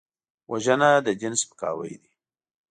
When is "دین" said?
1.19-1.33